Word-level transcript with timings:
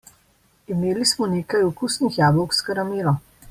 Imeli 0.75 1.05
smo 1.11 1.29
nekaj 1.35 1.61
okusnih 1.69 2.21
jabolk 2.23 2.61
s 2.61 2.69
karamelo. 2.71 3.19